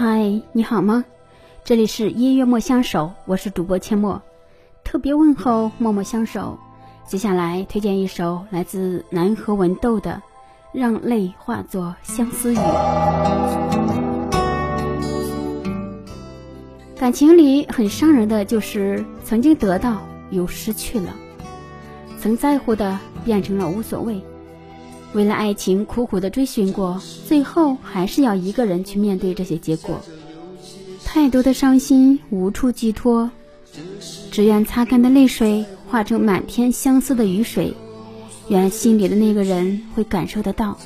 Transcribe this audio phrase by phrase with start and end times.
[0.00, 1.04] 嗨，你好吗？
[1.64, 4.22] 这里是音乐莫相守，我是主播阡陌，
[4.84, 6.56] 特别问候默默相守。
[7.04, 10.12] 接下来推荐一首来自南河文豆的
[10.72, 12.56] 《让泪化作相思雨》。
[16.96, 21.12] 感情里很伤人的就是曾经得到又失去了，
[22.20, 24.22] 曾在乎的变成了无所谓。
[25.14, 30.00] 为了爱情苦苦的追寻过，最后还是要一个人去面对这些结果。
[31.04, 33.30] 太多的伤心无处寄托，
[34.30, 37.74] 只愿擦干的泪水化成满天相思的雨水，
[38.48, 40.78] 愿心里的那个人会感受得到。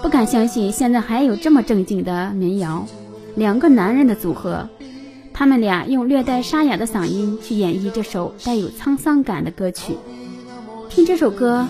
[0.00, 2.86] 不敢相信现在还有这么正经的民谣，
[3.34, 4.68] 两个男人的组合，
[5.32, 9.96] 他们俩用略带沙哑的嗓音去演绎这首带有沧桑感的歌曲。
[10.88, 11.66] 听这首歌。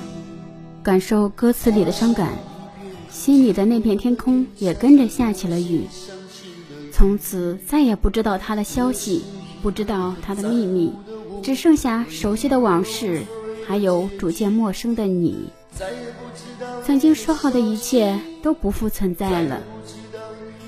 [0.82, 2.32] 感受歌词里的伤感，
[3.10, 5.86] 心里的那片天空也跟着下起了雨。
[6.92, 9.22] 从此再也不知道他的消息，
[9.62, 10.92] 不知道他的秘密，
[11.42, 13.22] 只剩下熟悉的往事，
[13.66, 15.50] 还有逐渐陌生的你。
[16.84, 19.60] 曾经说好的一切都不复存在了。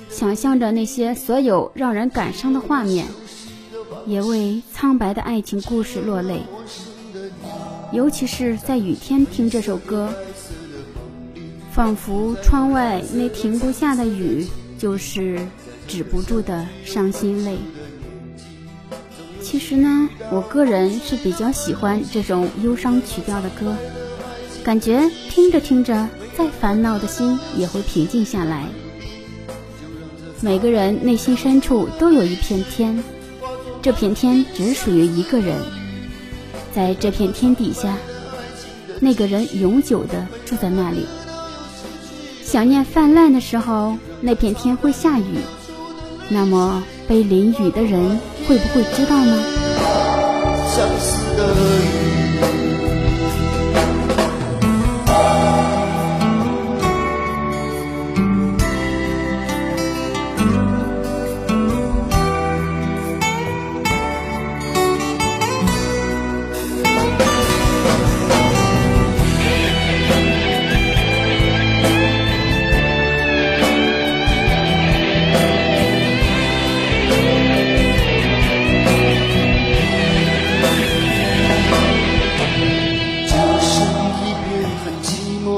[0.09, 3.07] 想象着那些所有让人感伤的画面，
[4.05, 6.41] 也为苍白的爱情故事落泪。
[7.93, 10.11] 尤其是在雨天听这首歌，
[11.71, 14.47] 仿佛窗外那停不下的雨，
[14.79, 15.39] 就是
[15.87, 17.55] 止不住的伤心泪。
[19.43, 23.75] 其实呢，我个人是比较喜欢这种忧伤曲调的歌，
[24.63, 28.65] 感觉听着听着，再烦恼的心也会平静下来。
[30.41, 33.03] 每个人内心深处都有一片天，
[33.83, 35.82] 这片天只属于一个人。
[36.75, 37.97] 在这片天底下，
[38.99, 41.05] 那个人永久的住在那里。
[42.43, 45.37] 想念泛滥的时候，那片天会下雨。
[46.29, 49.43] 那么被淋雨的人会不会知道呢？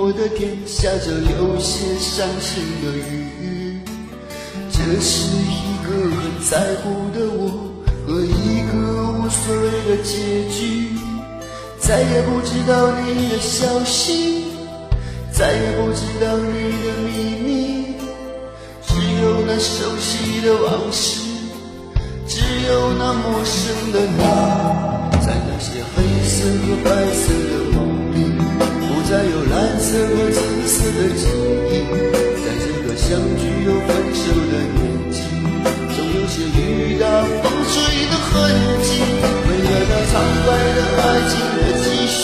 [0.06, 3.82] 我的天，下着有些伤心的雨，
[4.70, 7.74] 这是一个很在乎的我
[8.06, 10.14] 和一个无所谓的结
[10.48, 10.94] 局。
[11.80, 14.46] 再也不知道你的消息，
[15.32, 16.54] 再也不知道你
[16.86, 17.10] 的秘
[17.42, 17.96] 密，
[18.86, 21.20] 只有那熟悉的往事，
[22.28, 24.22] 只有那陌生的你，
[33.26, 35.18] 相聚又分手的年纪，
[35.98, 36.62] 总有些雨
[37.00, 37.42] 打风
[37.74, 37.74] 吹
[38.06, 38.30] 的痕
[38.86, 38.88] 迹。
[39.50, 40.14] 为了那苍
[40.46, 40.48] 白
[40.78, 42.22] 的爱情的继续，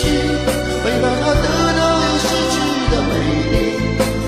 [0.85, 2.23] 为了那得到又失
[2.53, 2.55] 去
[2.91, 3.11] 的美
[3.49, 3.53] 丽，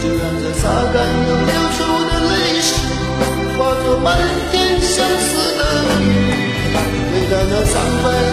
[0.02, 0.98] 就让这擦干
[1.30, 1.80] 又流出
[2.10, 2.34] 的泪
[2.66, 2.74] 水，
[3.56, 4.18] 化作满
[4.52, 5.30] 天相思
[5.60, 5.62] 的
[6.02, 6.04] 雨。
[7.14, 8.06] 为了那苍白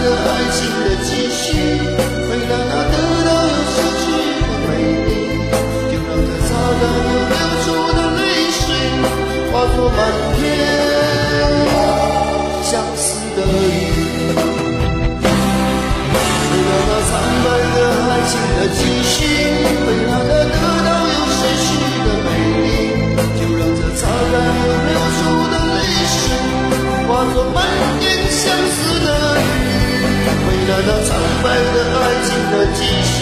[31.43, 33.20] 白的爱情的基续。